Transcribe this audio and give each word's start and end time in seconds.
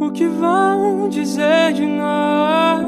O 0.00 0.10
que 0.10 0.26
vão 0.26 1.10
dizer 1.10 1.74
de 1.74 1.84
nós? 1.84 2.86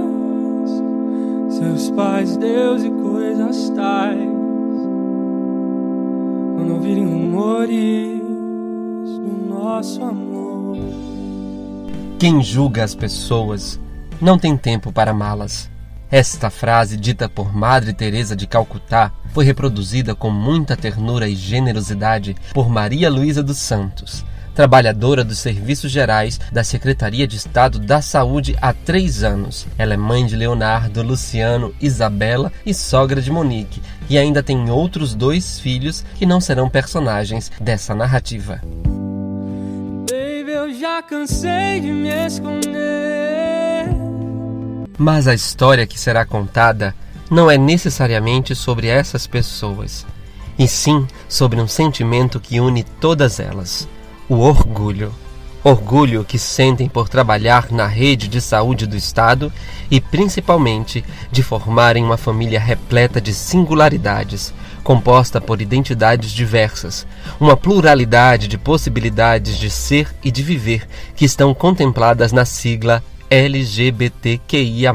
Seus 1.50 1.90
pais, 1.90 2.38
Deus 2.38 2.82
e 2.82 2.90
coisas 2.90 3.68
tais. 3.76 4.18
Quando 6.56 6.72
ouvirem 6.72 7.04
rumores 7.04 8.18
do 9.18 9.46
nosso 9.46 10.02
amor. 10.02 10.78
Quem 12.18 12.42
julga 12.42 12.82
as 12.82 12.94
pessoas 12.94 13.78
não 14.18 14.38
tem 14.38 14.56
tempo 14.56 14.90
para 14.90 15.12
malas. 15.12 15.70
Esta 16.10 16.48
frase, 16.48 16.96
dita 16.96 17.28
por 17.28 17.54
Madre 17.54 17.92
Teresa 17.92 18.34
de 18.34 18.46
Calcutá, 18.46 19.12
foi 19.34 19.44
reproduzida 19.44 20.14
com 20.14 20.30
muita 20.30 20.78
ternura 20.78 21.28
e 21.28 21.36
generosidade 21.36 22.34
por 22.54 22.70
Maria 22.70 23.10
Luísa 23.10 23.42
dos 23.42 23.58
Santos, 23.58 24.24
trabalhadora 24.54 25.24
dos 25.24 25.38
Serviços 25.38 25.90
Gerais 25.90 26.38
da 26.50 26.62
Secretaria 26.62 27.26
de 27.26 27.36
Estado 27.36 27.78
da 27.78 28.02
Saúde 28.02 28.56
há 28.60 28.72
três 28.72 29.22
anos. 29.22 29.66
Ela 29.78 29.94
é 29.94 29.96
mãe 29.96 30.26
de 30.26 30.36
Leonardo, 30.36 31.02
Luciano, 31.02 31.74
Isabela 31.80 32.52
e 32.64 32.74
sogra 32.74 33.20
de 33.20 33.30
Monique, 33.30 33.82
e 34.08 34.18
ainda 34.18 34.42
tem 34.42 34.70
outros 34.70 35.14
dois 35.14 35.58
filhos 35.58 36.04
que 36.16 36.26
não 36.26 36.40
serão 36.40 36.68
personagens 36.68 37.50
dessa 37.60 37.94
narrativa. 37.94 38.60
Baby, 40.10 40.52
eu 40.52 40.74
já 40.74 41.02
cansei 41.02 41.80
de 41.80 41.90
me 41.90 42.08
esconder. 42.08 43.88
Mas 44.98 45.26
a 45.26 45.34
história 45.34 45.86
que 45.86 45.98
será 45.98 46.24
contada 46.24 46.94
não 47.30 47.50
é 47.50 47.56
necessariamente 47.56 48.54
sobre 48.54 48.88
essas 48.88 49.26
pessoas, 49.26 50.06
e 50.58 50.68
sim 50.68 51.06
sobre 51.28 51.60
um 51.60 51.66
sentimento 51.66 52.38
que 52.38 52.60
une 52.60 52.84
todas 52.84 53.40
elas: 53.40 53.88
o 54.28 54.36
orgulho. 54.36 55.12
Orgulho 55.64 56.24
que 56.24 56.38
sentem 56.38 56.88
por 56.88 57.08
trabalhar 57.08 57.70
na 57.70 57.86
rede 57.86 58.26
de 58.26 58.40
saúde 58.40 58.84
do 58.84 58.96
Estado 58.96 59.52
e 59.88 60.00
principalmente 60.00 61.04
de 61.30 61.42
formarem 61.42 62.02
uma 62.02 62.16
família 62.16 62.58
repleta 62.58 63.20
de 63.20 63.32
singularidades, 63.32 64.52
composta 64.82 65.40
por 65.40 65.62
identidades 65.62 66.32
diversas, 66.32 67.06
uma 67.38 67.56
pluralidade 67.56 68.48
de 68.48 68.58
possibilidades 68.58 69.56
de 69.56 69.70
ser 69.70 70.08
e 70.24 70.32
de 70.32 70.42
viver 70.42 70.88
que 71.14 71.24
estão 71.24 71.54
contempladas 71.54 72.32
na 72.32 72.44
sigla 72.44 73.02
LGBTQIA. 73.30 74.92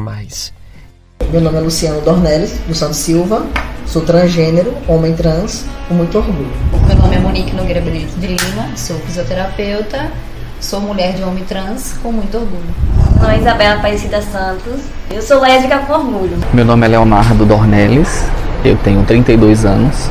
Meu 1.31 1.41
nome 1.41 1.57
é 1.57 1.61
Luciano 1.61 2.01
Dornelles, 2.01 2.59
do 2.67 2.75
Santos 2.75 2.97
Silva, 2.97 3.47
sou 3.85 4.01
transgênero, 4.01 4.73
homem 4.87 5.15
trans, 5.15 5.65
com 5.87 5.93
muito 5.93 6.17
orgulho. 6.17 6.51
Monique 7.27 7.53
Nogueira 7.53 7.81
Benedito 7.81 8.17
de 8.21 8.27
Lima, 8.27 8.69
sou 8.77 8.95
fisioterapeuta, 8.99 10.09
sou 10.61 10.79
mulher 10.79 11.11
de 11.11 11.23
homem 11.23 11.43
trans, 11.43 11.93
com 12.01 12.09
muito 12.09 12.37
orgulho. 12.37 12.63
Meu 13.15 13.21
nome 13.21 13.35
é 13.35 13.39
Isabela 13.41 13.75
Aparecida 13.75 14.21
Santos, 14.21 14.79
eu 15.11 15.21
sou 15.21 15.41
lésbica 15.41 15.79
com 15.79 15.91
orgulho. 15.91 16.37
Meu 16.53 16.63
nome 16.63 16.85
é 16.85 16.89
Leonardo 16.91 17.45
Dornelles, 17.45 18.23
eu 18.63 18.77
tenho 18.77 19.03
32 19.03 19.65
anos, 19.65 20.09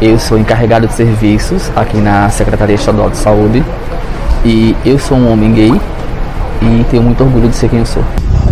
eu 0.00 0.16
sou 0.16 0.38
encarregado 0.38 0.86
de 0.86 0.92
serviços 0.92 1.72
aqui 1.74 1.96
na 1.96 2.30
Secretaria 2.30 2.76
Estadual 2.76 3.10
de 3.10 3.16
Saúde 3.16 3.64
e 4.44 4.76
eu 4.84 4.96
sou 4.96 5.18
um 5.18 5.32
homem 5.32 5.52
gay 5.52 5.72
e 6.62 6.84
tenho 6.88 7.02
muito 7.02 7.24
orgulho 7.24 7.48
de 7.48 7.56
ser 7.56 7.68
quem 7.68 7.80
eu 7.80 7.86
sou. 7.86 8.04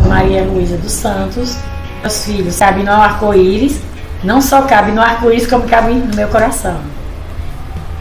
Maria 0.08 0.42
Luísa 0.42 0.76
dos 0.76 0.90
Santos. 0.90 1.56
Meus 2.02 2.24
filhos 2.24 2.58
cabem 2.58 2.82
no 2.82 2.90
arco-íris, 2.90 3.80
não 4.24 4.40
só 4.40 4.62
cabe 4.62 4.90
no 4.90 5.00
arco-íris, 5.00 5.46
como 5.46 5.68
cabe 5.68 5.94
no 5.94 6.16
meu 6.16 6.26
coração. 6.26 6.95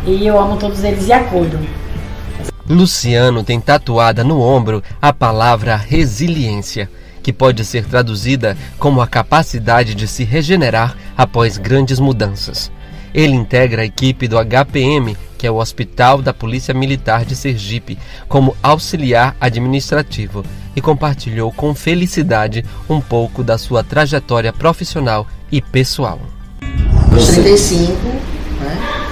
E 0.05 0.27
eu 0.27 0.39
amo 0.39 0.57
todos 0.57 0.83
eles 0.83 1.07
e 1.07 1.13
acolho. 1.13 1.59
Luciano 2.67 3.43
tem 3.43 3.59
tatuada 3.59 4.23
no 4.23 4.39
ombro 4.39 4.83
a 5.01 5.13
palavra 5.13 5.75
resiliência, 5.75 6.89
que 7.23 7.33
pode 7.33 7.65
ser 7.65 7.85
traduzida 7.85 8.57
como 8.77 9.01
a 9.01 9.07
capacidade 9.07 9.95
de 9.95 10.07
se 10.07 10.23
regenerar 10.23 10.95
após 11.17 11.57
grandes 11.57 11.99
mudanças. 11.99 12.71
Ele 13.13 13.33
integra 13.33 13.81
a 13.81 13.85
equipe 13.85 14.27
do 14.27 14.37
HPM, 14.37 15.17
que 15.37 15.47
é 15.47 15.51
o 15.51 15.55
Hospital 15.55 16.21
da 16.21 16.33
Polícia 16.33 16.73
Militar 16.73 17.23
de 17.23 17.35
Sergipe, 17.35 17.97
como 18.27 18.55
auxiliar 18.61 19.35
administrativo 19.39 20.43
e 20.75 20.81
compartilhou 20.81 21.51
com 21.51 21.73
felicidade 21.73 22.65
um 22.89 22.99
pouco 22.99 23.43
da 23.43 23.57
sua 23.57 23.83
trajetória 23.83 24.51
profissional 24.51 25.25
e 25.51 25.61
pessoal. 25.61 26.19
Aos 27.11 27.27
35, 27.27 27.91
né, 28.59 29.04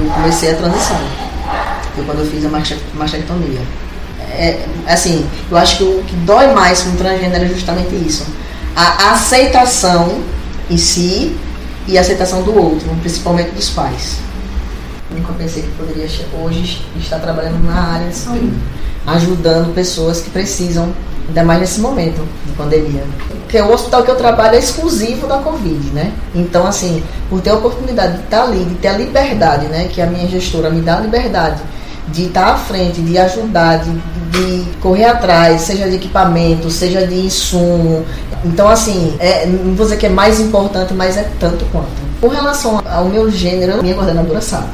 eu 0.00 0.10
comecei 0.10 0.52
a 0.52 0.56
transição. 0.56 0.98
Foi 1.94 2.04
quando 2.04 2.20
eu 2.20 2.26
fiz 2.26 2.44
a 2.44 2.48
mastectomia. 2.94 3.60
É, 4.30 4.66
assim, 4.86 5.26
eu 5.50 5.56
acho 5.56 5.78
que 5.78 5.84
o 5.84 6.02
que 6.04 6.14
dói 6.16 6.52
mais 6.52 6.82
com 6.82 6.94
transgênero 6.96 7.44
é 7.44 7.48
justamente 7.48 7.94
isso. 7.94 8.26
A 8.74 9.12
aceitação 9.12 10.20
em 10.70 10.76
si 10.76 11.34
e 11.86 11.96
a 11.96 12.00
aceitação 12.00 12.42
do 12.42 12.54
outro, 12.54 12.88
principalmente 13.00 13.50
dos 13.52 13.70
pais. 13.70 14.18
Nunca 15.10 15.32
pensei 15.34 15.62
que 15.62 15.70
poderia 15.70 16.08
hoje 16.42 16.84
estar 16.98 17.18
trabalhando 17.20 17.64
na 17.64 17.94
área 17.94 18.08
de 18.08 18.16
saúde, 18.16 18.52
ajudando 19.06 19.72
pessoas 19.72 20.20
que 20.20 20.30
precisam, 20.30 20.92
ainda 21.28 21.44
mais 21.44 21.60
nesse 21.60 21.80
momento 21.80 22.26
de 22.46 22.52
pandemia. 22.52 23.04
Porque 23.42 23.60
o 23.60 23.72
hospital 23.72 24.02
que 24.02 24.10
eu 24.10 24.16
trabalho 24.16 24.56
é 24.56 24.58
exclusivo 24.58 25.26
da 25.26 25.38
Covid, 25.38 25.90
né? 25.90 26.12
Então, 26.34 26.66
assim, 26.66 27.02
por 27.28 27.40
ter 27.40 27.50
a 27.50 27.54
oportunidade 27.54 28.18
de 28.18 28.24
estar 28.24 28.42
ali, 28.42 28.64
de 28.64 28.74
ter 28.76 28.88
a 28.88 28.92
liberdade, 28.98 29.66
né? 29.66 29.88
Que 29.88 30.00
a 30.00 30.06
minha 30.06 30.26
gestora 30.28 30.70
me 30.70 30.80
dá 30.80 30.98
a 30.98 31.00
liberdade 31.00 31.60
de 32.08 32.26
estar 32.26 32.52
à 32.52 32.56
frente, 32.56 33.00
de 33.00 33.18
ajudar, 33.18 33.78
de, 33.78 33.90
de 34.30 34.64
correr 34.80 35.04
atrás, 35.04 35.62
seja 35.62 35.88
de 35.88 35.96
equipamento, 35.96 36.70
seja 36.70 37.06
de 37.06 37.26
insumo. 37.26 38.04
Então, 38.44 38.68
assim, 38.68 39.16
é, 39.18 39.46
não 39.46 39.74
vou 39.74 39.86
dizer 39.86 39.96
que 39.96 40.06
é 40.06 40.10
mais 40.10 40.38
importante, 40.40 40.94
mas 40.94 41.16
é 41.16 41.28
tanto 41.40 41.64
quanto. 41.66 41.88
Com 42.20 42.28
relação 42.28 42.80
ao 42.88 43.06
meu 43.06 43.30
gênero, 43.30 43.82
minha 43.82 43.94
coordenadora 43.94 44.40
sabe. 44.40 44.68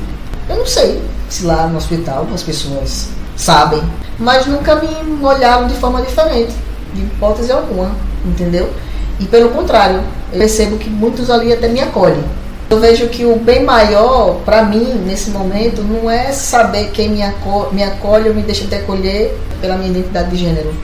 Eu 0.48 0.56
não 0.56 0.66
sei 0.66 1.00
se 1.28 1.44
lá 1.44 1.66
no 1.66 1.78
hospital 1.78 2.26
as 2.34 2.42
pessoas 2.42 3.08
sabem, 3.37 3.82
mas 4.19 4.47
nunca 4.47 4.76
me 4.76 4.88
olharam 5.25 5.66
de 5.66 5.75
forma 5.75 6.03
diferente, 6.03 6.53
de 6.94 7.03
hipótese 7.03 7.53
alguma, 7.53 7.91
entendeu? 8.25 8.70
E 9.19 9.25
pelo 9.25 9.50
contrário, 9.50 10.03
eu 10.32 10.38
percebo 10.38 10.78
que 10.78 10.88
muitos 10.88 11.31
ali 11.31 11.53
até 11.53 11.69
me 11.69 11.81
acolhem. 11.81 12.25
Eu 12.70 12.81
vejo 12.81 13.09
que 13.09 13.25
o 13.25 13.37
bem 13.37 13.62
maior 13.62 14.41
para 14.47 14.62
mim 14.62 15.03
nesse 15.06 15.31
momento 15.31 15.82
não 15.82 16.10
é 16.10 16.32
saber 16.32 16.91
quem 16.91 17.10
me 17.10 17.22
acolhe, 17.22 17.75
me 17.75 17.82
acolhe 17.82 18.28
ou 18.28 18.34
me 18.34 18.43
deixa 18.43 18.66
de 18.66 18.75
acolher 18.75 19.38
pela 19.60 19.76
minha 19.76 19.91
identidade 19.91 20.31
de 20.31 20.37
gênero. 20.37 20.75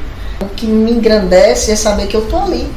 O 0.43 0.47
que 0.47 0.67
me 0.67 0.93
engrandece 0.93 1.73
é 1.73 1.77
saber 1.77 2.07
que 2.07 2.17
eu 2.17 2.27
tô 2.27 2.37
ali 2.37 2.71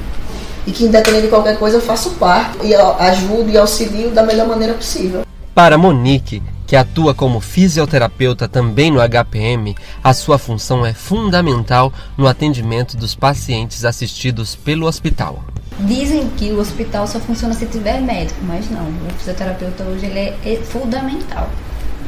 e 0.65 0.71
que 0.71 0.85
independente 0.85 1.23
de 1.23 1.27
qualquer 1.27 1.57
coisa 1.57 1.77
eu 1.77 1.81
faço 1.81 2.11
parte 2.11 2.65
e 2.65 2.73
ajudo 2.73 3.49
e 3.49 3.57
auxilio 3.57 4.11
da 4.11 4.23
melhor 4.23 4.47
maneira 4.47 4.73
possível. 4.73 5.21
Para 5.53 5.77
Monique, 5.77 6.41
que 6.71 6.75
atua 6.77 7.13
como 7.13 7.41
fisioterapeuta 7.41 8.47
também 8.47 8.89
no 8.89 9.01
HPM, 9.01 9.75
a 10.01 10.13
sua 10.13 10.37
função 10.37 10.85
é 10.85 10.93
fundamental 10.93 11.91
no 12.17 12.25
atendimento 12.25 12.95
dos 12.95 13.13
pacientes 13.13 13.83
assistidos 13.83 14.55
pelo 14.55 14.87
hospital. 14.87 15.43
Dizem 15.81 16.29
que 16.37 16.49
o 16.51 16.59
hospital 16.61 17.05
só 17.07 17.19
funciona 17.19 17.53
se 17.53 17.65
tiver 17.65 17.99
médico, 17.99 18.39
mas 18.43 18.71
não. 18.71 18.87
O 18.87 19.13
fisioterapeuta 19.17 19.83
hoje 19.83 20.05
ele 20.05 20.33
é, 20.45 20.61
fundamental. 20.63 21.49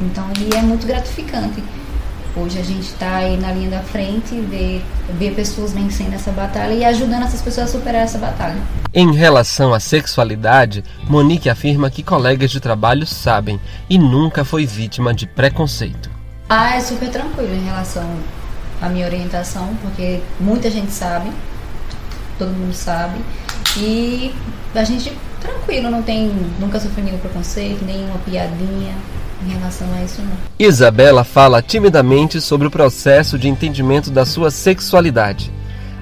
Então 0.02 0.24
ele 0.38 0.56
é 0.56 0.62
muito 0.62 0.88
gratificante. 0.88 1.62
Hoje 2.36 2.58
a 2.58 2.64
gente 2.64 2.88
está 2.88 3.18
aí 3.18 3.38
na 3.38 3.52
linha 3.52 3.70
da 3.70 3.82
frente, 3.82 4.34
ver, 4.42 4.84
ver 5.20 5.36
pessoas 5.36 5.72
vencendo 5.72 6.14
essa 6.14 6.32
batalha 6.32 6.74
e 6.74 6.84
ajudando 6.84 7.26
essas 7.26 7.44
pessoas 7.44 7.70
a 7.70 7.72
superar 7.72 8.02
essa 8.02 8.18
batalha. 8.18 8.60
Em 8.92 9.14
relação 9.14 9.72
à 9.72 9.80
sexualidade, 9.80 10.84
Monique 11.08 11.48
afirma 11.48 11.92
que 11.92 12.02
colegas 12.02 12.50
de 12.50 12.60
trabalho 12.60 13.06
sabem 13.06 13.60
e 13.88 14.00
nunca 14.00 14.44
foi 14.44 14.66
vítima 14.66 15.14
de 15.14 15.28
preconceito. 15.28 16.10
Ah, 16.50 16.76
é 16.76 16.80
super 16.80 17.10
tranquilo 17.12 17.54
em 17.54 17.66
relação 17.66 18.04
à 18.82 18.90
minha 18.90 19.06
orientação, 19.06 19.70
porque 19.84 20.20
muita 20.40 20.72
gente 20.72 20.92
sabe, 20.92 21.30
todo 22.40 22.50
mundo 22.50 22.74
sabe. 22.74 23.20
E 23.78 24.34
a 24.74 24.84
gente 24.84 25.16
tranquilo, 25.40 25.92
não 25.92 26.02
tem, 26.02 26.32
nunca 26.60 26.80
sofreu 26.80 27.06
nenhum 27.06 27.20
preconceito, 27.20 27.86
nenhuma 27.86 28.18
piadinha 28.26 28.96
em 29.46 29.58
relação 29.58 29.88
a 29.94 30.04
isso 30.04 30.22
não. 30.22 30.32
Isabela 30.60 31.24
fala 31.24 31.62
timidamente 31.62 32.40
sobre 32.42 32.68
o 32.68 32.72
processo 32.72 33.38
de 33.38 33.48
entendimento 33.48 34.10
da 34.10 34.26
sua 34.26 34.52
sexualidade. 34.52 35.52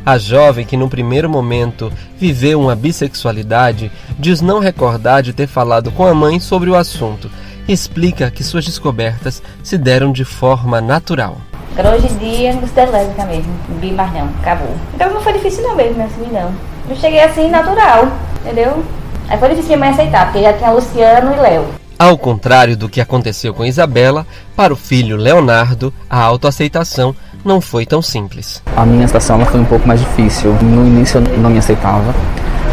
A 0.06 0.18
jovem 0.18 0.66
que 0.66 0.76
no 0.76 0.90
primeiro 0.90 1.30
momento 1.30 1.92
viveu 2.18 2.60
uma 2.60 2.76
bissexualidade 2.76 3.92
diz 4.18 4.42
não 4.42 4.60
recordar 4.60 5.22
de 5.22 5.32
ter 5.32 5.48
falado 5.48 5.92
com 5.92 6.06
a 6.06 6.14
mãe 6.14 6.40
sobre 6.40 6.70
o 6.70 6.76
assunto 6.76 7.30
e 7.68 7.74
explica 7.74 8.32
que 8.32 8.44
suas 8.44 8.66
descobertas 8.66 9.44
se 9.64 9.78
deram 9.78 10.12
de 10.12 10.26
forma 10.26 10.82
natural. 10.82 11.38
Hoje 11.78 12.08
em 12.14 12.18
dia, 12.18 12.54
não 12.54 12.62
gostei 12.62 12.86
lésbica 12.86 13.26
mesmo, 13.26 13.54
bi 13.80 13.92
mais 13.92 14.12
não, 14.12 14.28
acabou. 14.42 14.76
Então 14.94 15.14
não 15.14 15.22
foi 15.22 15.34
difícil 15.34 15.64
não 15.64 15.76
mesmo, 15.76 16.04
assim, 16.04 16.28
não. 16.32 16.52
Eu 16.90 16.96
cheguei 16.96 17.22
assim, 17.22 17.50
natural, 17.50 18.12
entendeu? 18.42 18.84
Aí 19.30 19.38
foi 19.38 19.50
difícil 19.50 19.78
minha 19.78 19.80
mãe 19.80 19.90
aceitar, 19.90 20.26
porque 20.26 20.42
já 20.42 20.54
tinha 20.54 20.72
Luciano 20.72 21.34
e 21.34 21.40
Léo. 21.40 21.81
Ao 22.01 22.18
contrário 22.18 22.75
do 22.75 22.89
que 22.89 23.00
aconteceu 23.00 23.53
com 23.53 23.63
Isabela, 23.63 24.25
para 24.56 24.74
o 24.74 24.75
filho 24.75 25.15
Leonardo, 25.15 25.94
a 26.09 26.19
autoaceitação 26.19 27.15
não 27.45 27.62
foi 27.62 27.86
tão 27.86 28.01
simples. 28.01 28.59
A 28.75 28.83
minha 28.88 29.06
ela 29.06 29.45
foi 29.45 29.59
um 29.59 29.65
pouco 29.65 29.88
mais 29.88 30.00
difícil. 30.00 30.51
No 30.63 30.88
início 30.88 31.19
eu 31.19 31.38
não 31.38 31.51
me 31.51 31.59
aceitava, 31.59 32.12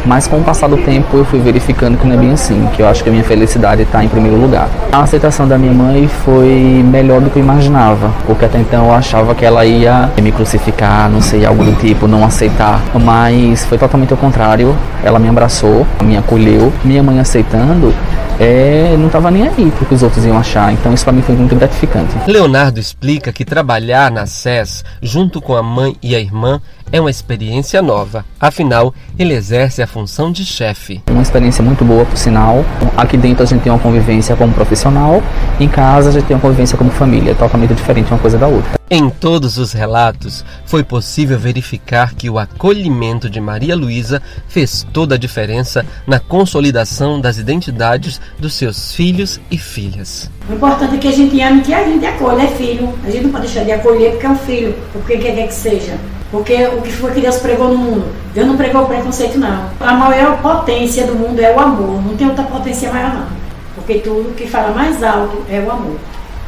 mas 0.06 0.26
com 0.26 0.38
o 0.38 0.42
passar 0.42 0.66
do 0.66 0.78
tempo 0.78 1.14
eu 1.19 1.26
fui 1.26 1.40
verificando 1.40 1.98
que 1.98 2.06
não 2.06 2.14
é 2.14 2.16
bem 2.16 2.32
assim, 2.32 2.66
que 2.75 2.80
eu 2.80 2.88
acho 2.88 3.02
que 3.02 3.10
a 3.10 3.12
minha 3.12 3.22
felicidade 3.22 3.82
está 3.82 4.02
em 4.02 4.08
primeiro 4.08 4.40
lugar. 4.40 4.66
A 4.90 5.02
aceitação 5.02 5.46
da 5.46 5.58
minha 5.58 5.74
mãe 5.74 6.08
foi 6.24 6.82
melhor 6.90 7.20
do 7.20 7.28
que 7.28 7.38
eu 7.38 7.42
imaginava, 7.42 8.10
porque 8.26 8.46
até 8.46 8.58
então 8.58 8.86
eu 8.86 8.94
achava 8.94 9.34
que 9.34 9.44
ela 9.44 9.62
ia 9.66 10.10
me 10.22 10.32
crucificar, 10.32 11.10
não 11.10 11.20
sei, 11.20 11.44
algo 11.44 11.62
do 11.62 11.74
tipo, 11.74 12.08
não 12.08 12.24
aceitar. 12.24 12.81
Mas 12.94 13.62
foi 13.66 13.76
totalmente 13.76 14.10
ao 14.10 14.16
contrário. 14.16 14.74
Ela 15.04 15.19
me 15.19 15.28
abraçou, 15.28 15.86
me 16.02 16.16
acolheu, 16.16 16.72
minha 16.82 17.02
mãe 17.02 17.20
aceitando 17.20 17.92
é, 18.38 18.96
não 18.96 19.06
estava 19.06 19.31
nem 19.31 19.49
aí 19.49 19.73
porque 19.76 19.94
os 19.94 20.02
outros 20.02 20.25
iam 20.25 20.38
achar. 20.38 20.73
Então 20.73 20.93
isso 20.94 21.05
para 21.05 21.12
mim 21.12 21.23
foi 21.23 21.35
muito 21.35 21.55
gratificante. 21.55 22.14
Leonardo 22.26 22.79
explica 22.79 23.32
que 23.32 23.44
trabalhar 23.44 24.11
na 24.11 24.26
SES 24.26 24.85
junto 25.02 25.40
com 25.40 25.55
a 25.56 25.62
mãe 25.62 25.96
e 26.02 26.14
a 26.14 26.20
irmã 26.20 26.61
é 26.93 27.00
uma 27.00 27.11
experiência 27.11 27.82
nova. 27.82 28.25
Afinal, 28.40 28.94
ele 29.19 29.35
exerce 29.35 29.82
a 29.82 29.87
função 29.87 30.32
de 30.32 30.44
chefe. 30.44 31.02
Uma 31.11 31.23
experiência 31.23 31.62
muito 31.62 31.85
boa, 31.85 32.05
por 32.05 32.17
sinal. 32.17 32.64
Aqui 32.96 33.17
dentro 33.17 33.43
a 33.43 33.46
gente 33.46 33.62
tem 33.62 33.73
uma 33.73 33.79
convivência 33.79 34.35
como 34.37 34.52
profissional, 34.52 35.23
em 35.61 35.69
casa 35.69 36.08
a 36.08 36.12
gente 36.12 36.25
tem 36.25 36.37
uma 36.37 36.43
convivência 36.43 36.79
como 36.79 36.91
família, 36.91 37.34
totalmente 37.34 37.75
diferente 37.75 38.11
uma 38.11 38.19
coisa 38.19 38.38
da 38.38 38.46
outra. 38.46 38.77
Em 38.90 39.11
todos 39.11 39.58
os 39.58 39.75
relatos, 39.75 40.43
foi 40.64 40.82
possível 40.82 41.38
verificar 41.38 42.14
que 42.14 42.31
o 42.31 42.38
acolhimento 42.38 43.29
de 43.29 43.38
Maria 43.38 43.76
Luísa 43.76 44.23
fez 44.49 44.87
toda 44.94 45.14
a 45.14 45.19
diferença 45.19 45.85
na 46.06 46.19
consolidação 46.19 47.20
das 47.20 47.37
identidades 47.37 48.19
dos 48.38 48.55
seus 48.55 48.94
filhos 48.94 49.38
e 49.50 49.58
filhas. 49.58 50.31
O 50.49 50.55
importante 50.55 50.94
é 50.94 50.99
que 50.99 51.08
a 51.08 51.12
gente 51.12 51.38
ame 51.38 51.61
que 51.61 51.75
a 51.75 51.85
gente 51.85 52.06
acolhe, 52.06 52.43
é 52.43 52.46
filho. 52.46 52.99
A 53.05 53.11
gente 53.11 53.25
não 53.25 53.31
pode 53.31 53.44
deixar 53.44 53.64
de 53.64 53.73
acolher 53.73 54.12
porque 54.12 54.25
é 54.26 54.31
um 54.31 54.38
filho, 54.38 54.75
porque 54.91 55.19
quer 55.19 55.46
que 55.46 55.55
seja. 55.55 55.99
Porque 56.31 56.55
o 56.69 56.81
que 56.81 56.91
foi 56.91 57.12
que 57.12 57.20
Deus 57.20 57.37
pregou 57.37 57.69
no 57.69 57.76
mundo? 57.76 58.06
Deus 58.32 58.46
não 58.46 58.56
pregou 58.56 58.87
preconceito, 58.87 59.38
não. 59.38 59.69
A 59.81 59.93
maior 59.93 60.41
potência 60.41 61.06
do 61.06 61.14
mundo 61.14 61.38
é 61.41 61.55
o 61.55 61.61
amor. 61.61 62.02
Não 62.02 62.17
tem 62.17 62.26
outra 62.26 62.44
potência 62.44 62.91
maior, 62.91 63.12
não. 63.12 63.26
Porque 63.75 63.99
tudo 63.99 64.34
que 64.34 64.46
fala 64.46 64.70
mais 64.75 65.02
alto 65.02 65.44
é 65.50 65.61
o 65.61 65.70
amor. 65.70 65.99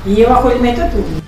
E 0.06 0.22
o 0.24 0.32
acolhimento 0.32 0.80
é 0.80 0.88
tudo. 0.88 1.19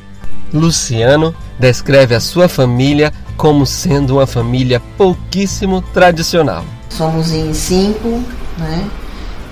Luciano 0.52 1.34
descreve 1.58 2.14
a 2.14 2.20
sua 2.20 2.49
família 2.49 3.12
como 3.37 3.66
sendo 3.66 4.14
uma 4.14 4.26
família 4.26 4.81
pouquíssimo 4.96 5.82
tradicional. 5.93 6.64
Somos 6.90 7.32
em 7.32 7.52
cinco, 7.54 8.22
né? 8.58 8.88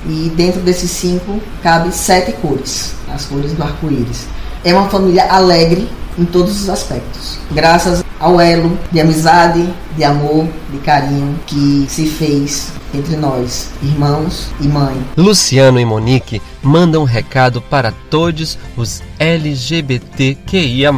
E 0.07 0.33
dentro 0.35 0.61
desses 0.61 0.91
cinco 0.91 1.41
cabe 1.63 1.93
sete 1.93 2.33
cores, 2.33 2.95
as 3.13 3.25
cores 3.27 3.53
do 3.53 3.63
arco-íris. 3.63 4.27
É 4.65 4.75
uma 4.75 4.89
família 4.89 5.25
alegre 5.31 5.89
em 6.19 6.25
todos 6.25 6.63
os 6.63 6.69
aspectos. 6.69 7.39
Graças 7.51 8.05
ao 8.19 8.41
elo 8.41 8.79
de 8.93 9.01
amizade, 9.01 9.69
de 9.97 10.05
amor, 10.05 10.47
de 10.71 10.79
carinho 10.79 11.39
que 11.47 11.87
se 11.89 12.07
fez 12.07 12.73
entre 12.95 13.17
nós, 13.17 13.71
irmãos 13.83 14.51
e 14.61 14.67
mãe. 14.67 14.97
Luciano 15.17 15.79
e 15.79 15.85
Monique 15.85 16.43
mandam 16.63 17.03
um 17.03 17.07
recado 17.07 17.61
para 17.61 17.93
todos 18.11 18.59
os 18.77 19.03
LGBTQIA. 19.19 20.91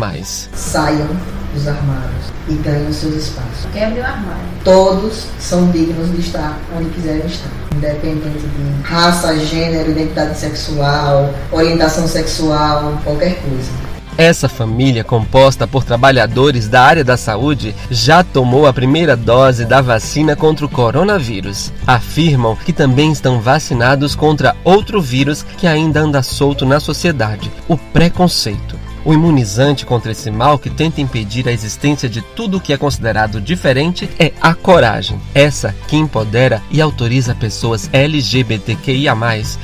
Saiam 0.55 1.09
dos 1.55 1.69
armários 1.69 2.33
e 2.49 2.55
ganhem 2.55 2.93
seus 2.93 3.15
espaços. 3.15 3.67
Quebre 3.73 4.01
o 4.01 4.05
armário. 4.05 4.43
Todos 4.65 5.27
são 5.39 5.71
dignos 5.71 6.11
de 6.13 6.21
estar 6.21 6.59
onde 6.77 6.89
quiserem 6.91 7.27
estar, 7.27 7.51
independente 7.75 8.47
de 8.47 8.83
raça, 8.83 9.37
gênero, 9.39 9.91
identidade 9.91 10.39
sexual, 10.39 11.35
orientação 11.51 12.07
sexual, 12.09 12.99
qualquer 13.05 13.41
coisa. 13.43 13.71
Essa 14.17 14.49
família, 14.49 15.03
composta 15.03 15.67
por 15.67 15.85
trabalhadores 15.85 16.69
da 16.69 16.83
área 16.83 17.03
da 17.03 17.17
saúde, 17.17 17.75
já 17.91 18.23
tomou 18.23 18.67
a 18.67 18.73
primeira 18.73 19.17
dose 19.17 19.65
da 19.65 19.81
vacina 19.81 20.37
contra 20.37 20.67
o 20.67 20.69
coronavírus. 20.69 21.73
Afirmam 21.87 22.55
que 22.55 22.73
também 22.73 23.11
estão 23.11 23.41
vacinados 23.41 24.15
contra 24.15 24.55
outro 24.65 25.01
vírus 25.01 25.43
que 25.43 25.67
ainda 25.67 26.01
anda 26.01 26.23
solto 26.23 26.67
na 26.67 26.79
sociedade: 26.79 27.51
o 27.67 27.77
preconceito. 27.77 28.79
O 29.05 29.13
imunizante 29.13 29.85
contra 29.85 30.13
esse 30.13 30.31
mal 30.31 30.59
que 30.59 30.71
tenta 30.71 31.01
impedir 31.01 31.49
a 31.49 31.53
existência 31.53 32.09
de 32.09 32.23
tudo 32.23 32.59
o 32.59 32.61
que 32.61 32.73
é 32.73 32.77
considerado 32.77 33.41
diferente 33.41 34.09
é 34.19 34.33
a 34.41 34.55
coragem. 34.55 35.19
Essa 35.35 35.75
que 35.89 35.97
empodera 35.97 36.63
e 36.71 36.81
autoriza 36.81 37.35
pessoas 37.35 37.91
LGBTQIA, 37.93 39.13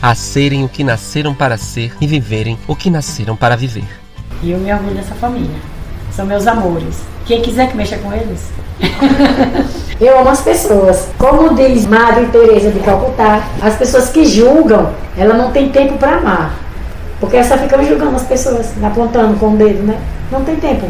a 0.03 0.15
serem 0.17 0.65
o 0.65 0.69
que 0.69 0.83
nasceram 0.83 1.35
para 1.35 1.57
ser 1.57 1.95
e 2.01 2.07
viverem 2.07 2.59
o 2.67 2.75
que 2.75 2.91
nasceram 2.91 3.37
para 3.37 3.57
viver. 3.57 4.08
E 4.43 4.51
eu 4.53 4.59
me 4.59 4.73
orgulho 4.73 4.95
dessa 4.95 5.15
família. 5.15 5.57
São 6.13 6.27
meus 6.27 6.47
amores. 6.47 6.97
Quem 7.27 7.43
quiser 7.43 7.69
que 7.69 7.77
mexa 7.77 7.99
com 7.99 8.13
eles. 8.13 8.51
eu 10.01 10.19
amo 10.19 10.31
as 10.31 10.41
pessoas. 10.41 11.09
Como 11.19 11.55
diz 11.55 11.87
Madre 11.87 12.27
Teresa 12.27 12.71
de 12.71 12.81
Calcutá, 12.81 13.43
as 13.61 13.77
pessoas 13.77 14.11
que 14.11 14.25
julgam, 14.25 14.93
ela 15.17 15.35
não 15.35 15.51
tem 15.51 15.71
tempo 15.71 15.99
para 15.99 16.17
amar. 16.17 16.55
Porque 17.21 17.37
ela 17.37 17.47
só 17.47 17.59
fica 17.59 17.83
julgando 17.83 18.17
as 18.17 18.23
pessoas, 18.23 18.73
apontando 18.83 19.37
com 19.39 19.55
o 19.55 19.57
dedo, 19.57 19.83
né? 19.83 20.01
Não 20.31 20.45
tem 20.45 20.57
tempo. 20.57 20.87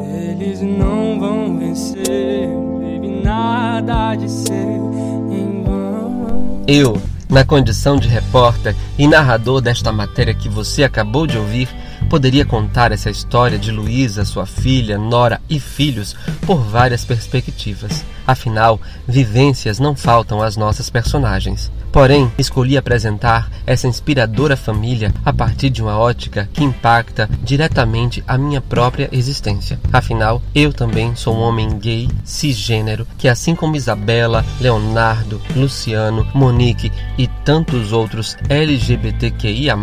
Eles 0.00 0.62
não 0.62 1.20
vão 1.20 1.58
vencer, 1.58 2.48
baby, 2.48 3.20
nada 3.22 4.14
de 4.14 4.30
ser 4.30 4.54
em 4.54 5.62
vão. 5.64 6.62
Eu, 6.66 7.00
na 7.28 7.44
condição 7.44 7.98
de 7.98 8.08
repórter 8.08 8.74
e 8.98 9.06
narrador 9.06 9.60
desta 9.60 9.92
matéria 9.92 10.32
que 10.32 10.48
você 10.48 10.82
acabou 10.82 11.26
de 11.26 11.36
ouvir, 11.36 11.68
Poderia 12.08 12.46
contar 12.46 12.92
essa 12.92 13.10
história 13.10 13.58
de 13.58 13.72
Luísa, 13.72 14.24
sua 14.24 14.46
filha, 14.46 14.96
Nora 14.96 15.40
e 15.50 15.58
filhos 15.58 16.14
por 16.46 16.58
várias 16.58 17.04
perspectivas. 17.04 18.04
Afinal, 18.24 18.80
vivências 19.08 19.80
não 19.80 19.96
faltam 19.96 20.40
às 20.40 20.56
nossas 20.56 20.88
personagens. 20.88 21.70
Porém, 21.96 22.30
escolhi 22.36 22.76
apresentar 22.76 23.50
essa 23.66 23.88
inspiradora 23.88 24.54
família 24.54 25.14
a 25.24 25.32
partir 25.32 25.70
de 25.70 25.80
uma 25.80 25.98
ótica 25.98 26.46
que 26.52 26.62
impacta 26.62 27.26
diretamente 27.42 28.22
a 28.28 28.36
minha 28.36 28.60
própria 28.60 29.08
existência. 29.10 29.80
Afinal, 29.90 30.42
eu 30.54 30.74
também 30.74 31.16
sou 31.16 31.34
um 31.34 31.40
homem 31.40 31.78
gay, 31.78 32.06
cisgênero, 32.22 33.06
que 33.16 33.26
assim 33.26 33.54
como 33.54 33.76
Isabela, 33.76 34.44
Leonardo, 34.60 35.40
Luciano, 35.56 36.28
Monique 36.34 36.92
e 37.16 37.26
tantos 37.26 37.94
outros 37.94 38.36
LGBTQIA, 38.46 39.74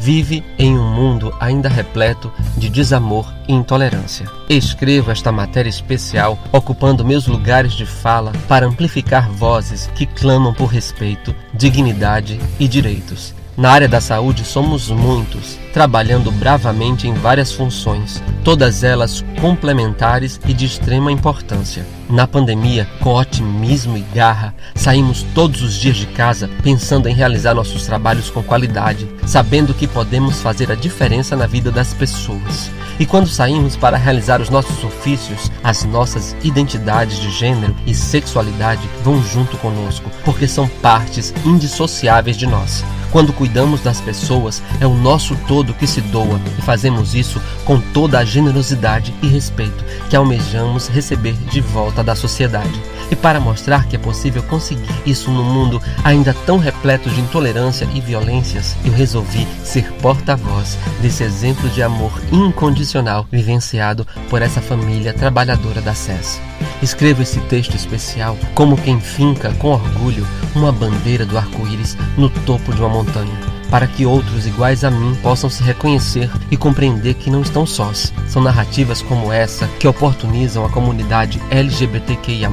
vive 0.00 0.42
em 0.58 0.76
um 0.76 0.92
mundo 0.92 1.32
ainda 1.38 1.68
repleto 1.68 2.32
de 2.56 2.68
desamor 2.68 3.32
e 3.48 3.52
intolerância. 3.52 4.26
Escrevo 4.48 5.10
esta 5.10 5.30
matéria 5.30 5.70
especial 5.70 6.38
ocupando 6.52 7.04
meus 7.04 7.26
lugares 7.26 7.72
de 7.72 7.86
fala 7.86 8.32
para 8.48 8.66
amplificar 8.66 9.28
vozes 9.30 9.88
que 9.94 10.06
clamam 10.06 10.52
por 10.54 10.66
respeito, 10.66 11.34
dignidade 11.52 12.40
e 12.58 12.68
direitos. 12.68 13.34
Na 13.56 13.70
área 13.70 13.88
da 13.88 14.00
saúde 14.00 14.44
somos 14.44 14.90
muitos, 14.90 15.56
trabalhando 15.72 16.32
bravamente 16.32 17.06
em 17.06 17.14
várias 17.14 17.52
funções, 17.52 18.20
todas 18.42 18.82
elas 18.82 19.24
complementares 19.40 20.40
e 20.44 20.52
de 20.52 20.66
extrema 20.66 21.12
importância. 21.12 21.86
Na 22.10 22.26
pandemia, 22.26 22.88
com 23.00 23.14
otimismo 23.14 23.96
e 23.96 24.04
garra, 24.12 24.52
saímos 24.74 25.24
todos 25.36 25.62
os 25.62 25.74
dias 25.74 25.96
de 25.96 26.06
casa 26.06 26.50
pensando 26.64 27.08
em 27.08 27.14
realizar 27.14 27.54
nossos 27.54 27.86
trabalhos 27.86 28.28
com 28.28 28.42
qualidade, 28.42 29.08
sabendo 29.24 29.72
que 29.72 29.86
podemos 29.86 30.42
fazer 30.42 30.72
a 30.72 30.74
diferença 30.74 31.36
na 31.36 31.46
vida 31.46 31.70
das 31.70 31.94
pessoas. 31.94 32.72
E 32.98 33.06
quando 33.06 33.28
saímos 33.28 33.76
para 33.76 33.96
realizar 33.96 34.40
os 34.40 34.50
nossos 34.50 34.82
ofícios, 34.82 35.50
as 35.62 35.84
nossas 35.84 36.36
identidades 36.42 37.20
de 37.20 37.30
gênero 37.30 37.74
e 37.86 37.94
sexualidade 37.94 38.82
vão 39.04 39.22
junto 39.22 39.56
conosco, 39.58 40.10
porque 40.24 40.48
são 40.48 40.66
partes 40.82 41.32
indissociáveis 41.44 42.36
de 42.36 42.48
nós. 42.48 42.84
Quando 43.14 43.32
cuidamos 43.32 43.80
das 43.80 44.00
pessoas, 44.00 44.60
é 44.80 44.86
o 44.88 44.92
nosso 44.92 45.36
todo 45.46 45.72
que 45.72 45.86
se 45.86 46.00
doa 46.00 46.40
e 46.58 46.62
fazemos 46.62 47.14
isso 47.14 47.40
com 47.64 47.78
toda 47.78 48.18
a 48.18 48.24
generosidade 48.24 49.14
e 49.22 49.28
respeito 49.28 49.84
que 50.10 50.16
almejamos 50.16 50.88
receber 50.88 51.34
de 51.34 51.60
volta 51.60 52.02
da 52.02 52.16
sociedade. 52.16 52.82
E 53.12 53.14
para 53.14 53.38
mostrar 53.38 53.86
que 53.86 53.94
é 53.94 54.00
possível 54.00 54.42
conseguir 54.42 54.92
isso 55.06 55.30
num 55.30 55.44
mundo 55.44 55.80
ainda 56.02 56.34
tão 56.44 56.58
repleto 56.58 57.08
de 57.08 57.20
intolerância 57.20 57.88
e 57.94 58.00
violências, 58.00 58.74
eu 58.84 58.90
resolvi 58.90 59.46
ser 59.62 59.92
porta-voz 60.02 60.76
desse 61.00 61.22
exemplo 61.22 61.68
de 61.68 61.84
amor 61.84 62.20
incondicional 62.32 63.28
vivenciado 63.30 64.04
por 64.28 64.42
essa 64.42 64.60
família 64.60 65.14
trabalhadora 65.14 65.80
da 65.80 65.94
SES. 65.94 66.40
Escrevo 66.82 67.22
esse 67.22 67.40
texto 67.42 67.74
especial 67.74 68.36
como 68.54 68.76
quem 68.76 69.00
finca 69.00 69.52
com 69.54 69.68
orgulho 69.68 70.26
uma 70.54 70.72
bandeira 70.72 71.24
do 71.24 71.38
arco-íris 71.38 71.96
no 72.16 72.28
topo 72.28 72.72
de 72.74 72.80
uma 72.80 72.88
montanha 72.88 73.54
para 73.74 73.88
que 73.88 74.06
outros 74.06 74.46
iguais 74.46 74.84
a 74.84 74.90
mim 74.90 75.16
possam 75.20 75.50
se 75.50 75.60
reconhecer 75.60 76.30
e 76.48 76.56
compreender 76.56 77.14
que 77.14 77.28
não 77.28 77.42
estão 77.42 77.66
sós. 77.66 78.12
São 78.28 78.40
narrativas 78.40 79.02
como 79.02 79.32
essa 79.32 79.66
que 79.80 79.88
oportunizam 79.88 80.64
a 80.64 80.70
comunidade 80.70 81.42
LGBTQIA, 81.50 82.48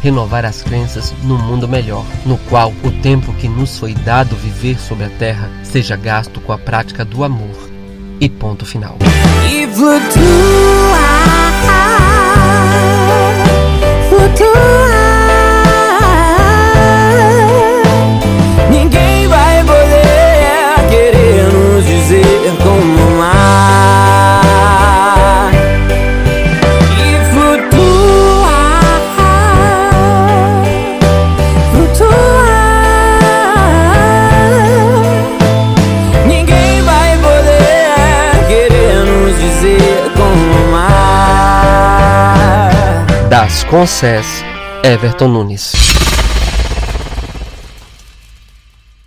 renovar 0.00 0.44
as 0.44 0.62
crenças 0.62 1.12
num 1.24 1.38
mundo 1.38 1.66
melhor, 1.66 2.04
no 2.24 2.38
qual 2.38 2.72
o 2.84 2.92
tempo 3.02 3.32
que 3.32 3.48
nos 3.48 3.80
foi 3.80 3.94
dado 3.94 4.36
viver 4.36 4.78
sobre 4.78 5.06
a 5.06 5.10
terra 5.10 5.50
seja 5.64 5.96
gasto 5.96 6.40
com 6.40 6.52
a 6.52 6.58
prática 6.58 7.04
do 7.04 7.24
amor. 7.24 7.68
E 8.20 8.28
ponto 8.28 8.64
final. 8.64 8.96
SES 43.82 44.44
Everton 44.84 45.32
Nunes. 45.32 45.83